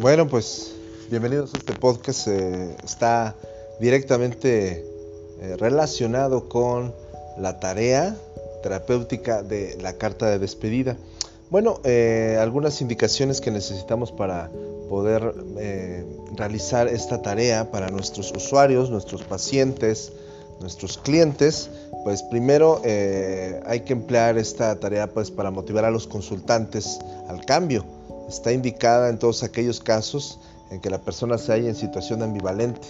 [0.00, 0.74] Bueno, pues
[1.10, 2.26] bienvenidos a este podcast.
[2.26, 3.36] Eh, está
[3.78, 4.84] directamente
[5.40, 6.92] eh, relacionado con
[7.38, 8.16] la tarea
[8.64, 10.96] terapéutica de la carta de despedida.
[11.50, 14.50] Bueno, eh, algunas indicaciones que necesitamos para
[14.88, 15.34] poder
[16.36, 20.12] realizar esta tarea para nuestros usuarios, nuestros pacientes,
[20.60, 21.70] nuestros clientes,
[22.04, 27.84] pues primero hay que emplear esta tarea pues para motivar a los consultantes al cambio
[28.32, 32.88] está indicada en todos aquellos casos en que la persona se halla en situación ambivalente,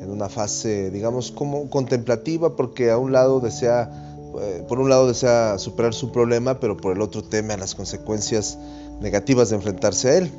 [0.00, 3.90] en una fase, digamos, como contemplativa, porque a un lado desea,
[4.40, 7.74] eh, por un lado desea superar su problema, pero por el otro teme a las
[7.74, 8.56] consecuencias
[9.00, 10.30] negativas de enfrentarse a él.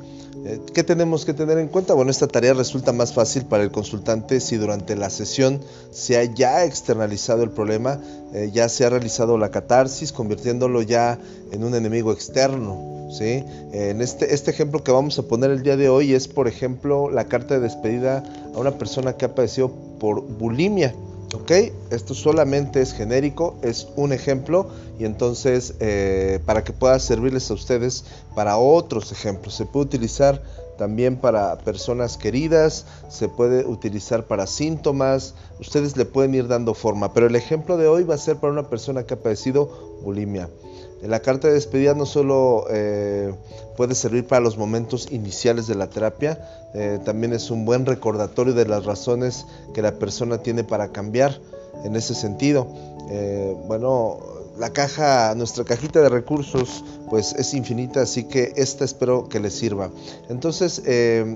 [0.46, 1.92] Eh, ¿Qué tenemos que tener en cuenta?
[1.92, 5.60] Bueno, esta tarea resulta más fácil para el consultante si durante la sesión
[5.90, 8.00] se ha ya externalizado el problema,
[8.32, 11.18] eh, ya se ha realizado la catarsis, convirtiéndolo ya
[11.52, 13.44] en un enemigo externo, ¿sí?
[13.72, 17.10] En este, este ejemplo que vamos a poner el día de hoy es, por ejemplo,
[17.10, 18.22] la carta de despedida
[18.54, 20.94] a una persona que ha padecido por bulimia.
[21.34, 21.50] ¿ok?
[21.90, 24.68] Esto solamente es genérico, es un ejemplo
[24.98, 29.54] y entonces eh, para que pueda servirles a ustedes para otros ejemplos.
[29.54, 30.42] Se puede utilizar
[30.78, 37.12] también para personas queridas, se puede utilizar para síntomas, ustedes le pueden ir dando forma,
[37.14, 40.50] pero el ejemplo de hoy va a ser para una persona que ha padecido bulimia.
[41.02, 43.34] La carta de despedida no solo eh,
[43.76, 46.40] puede servir para los momentos iniciales de la terapia,
[46.74, 51.38] eh, también es un buen recordatorio de las razones que la persona tiene para cambiar
[51.84, 52.66] en ese sentido.
[53.10, 54.18] Eh, bueno,
[54.58, 59.52] la caja, nuestra cajita de recursos, pues es infinita, así que esta espero que les
[59.52, 59.90] sirva.
[60.30, 60.82] Entonces,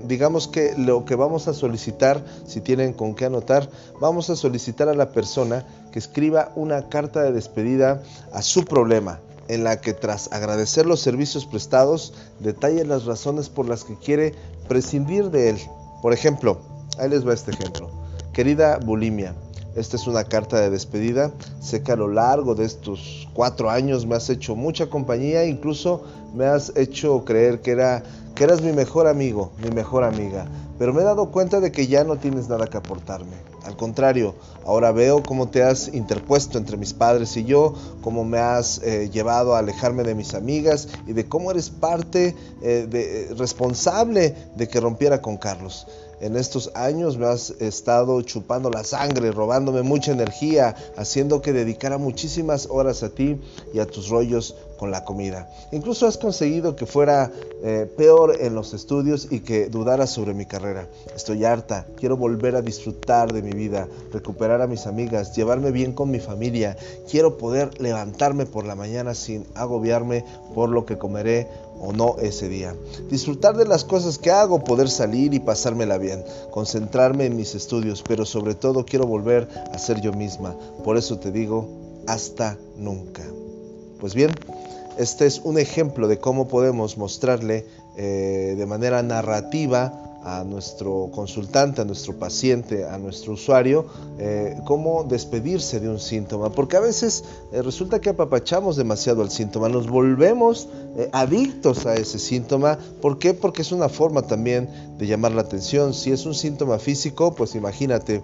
[0.07, 4.89] digamos que lo que vamos a solicitar, si tienen con qué anotar, vamos a solicitar
[4.89, 8.01] a la persona que escriba una carta de despedida
[8.33, 9.19] a su problema
[9.51, 14.33] en la que tras agradecer los servicios prestados, detalle las razones por las que quiere
[14.69, 15.57] prescindir de él.
[16.01, 16.59] Por ejemplo,
[16.97, 17.89] ahí les va este ejemplo.
[18.31, 19.35] Querida bulimia,
[19.75, 21.31] esta es una carta de despedida.
[21.59, 26.05] Sé que a lo largo de estos cuatro años me has hecho mucha compañía, incluso
[26.33, 28.03] me has hecho creer que, era,
[28.41, 30.47] que eras mi mejor amigo, mi mejor amiga.
[30.79, 33.35] Pero me he dado cuenta de que ya no tienes nada que aportarme.
[33.65, 34.33] Al contrario,
[34.65, 39.11] ahora veo cómo te has interpuesto entre mis padres y yo, cómo me has eh,
[39.13, 44.67] llevado a alejarme de mis amigas y de cómo eres parte eh, de, responsable de
[44.67, 45.85] que rompiera con Carlos.
[46.19, 51.99] En estos años me has estado chupando la sangre, robándome mucha energía, haciendo que dedicara
[51.99, 53.39] muchísimas horas a ti
[53.73, 55.47] y a tus rollos con la comida.
[55.71, 57.31] Incluso has conseguido que fuera
[57.61, 60.87] eh, peor en los estudios y que dudara sobre mi carrera.
[61.15, 65.93] Estoy harta, quiero volver a disfrutar de mi vida, recuperar a mis amigas, llevarme bien
[65.93, 66.77] con mi familia.
[67.07, 70.25] Quiero poder levantarme por la mañana sin agobiarme
[70.55, 71.47] por lo que comeré
[71.79, 72.75] o no ese día.
[73.07, 78.01] Disfrutar de las cosas que hago, poder salir y pasármela bien, concentrarme en mis estudios,
[78.01, 80.55] pero sobre todo quiero volver a ser yo misma.
[80.83, 81.69] Por eso te digo,
[82.07, 83.21] hasta nunca.
[83.99, 84.31] Pues bien,
[84.97, 87.65] este es un ejemplo de cómo podemos mostrarle
[87.97, 93.87] eh, de manera narrativa a nuestro consultante, a nuestro paciente, a nuestro usuario,
[94.19, 96.51] eh, cómo despedirse de un síntoma.
[96.51, 100.67] Porque a veces eh, resulta que apapachamos demasiado al síntoma, nos volvemos
[101.11, 102.77] adictos a ese síntoma.
[103.01, 103.33] ¿Por qué?
[103.33, 104.69] Porque es una forma también
[104.99, 105.93] de llamar la atención.
[105.93, 108.21] Si es un síntoma físico, pues imagínate,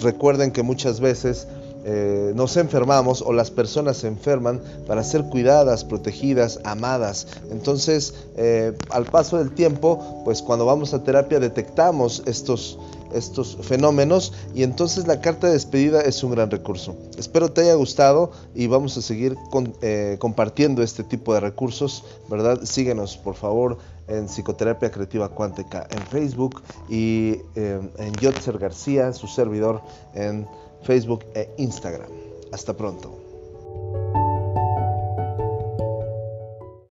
[0.00, 1.48] recuerden que muchas veces
[1.84, 7.26] eh, nos enfermamos o las personas se enferman para ser cuidadas, protegidas, amadas.
[7.50, 12.78] Entonces, eh, al paso del tiempo, pues cuando vamos a terapia detectamos estos,
[13.14, 16.96] estos fenómenos y entonces la carta de despedida es un gran recurso.
[17.16, 19.36] Espero te haya gustado y vamos a seguir
[19.80, 22.60] eh, compartiendo este tipo de recursos, ¿verdad?
[22.62, 29.82] Síguenos por favor en Psicoterapia Creativa Cuántica en Facebook y en Yotzer García, su servidor
[30.14, 30.48] en
[30.82, 32.10] Facebook e Instagram.
[32.52, 33.29] Hasta pronto.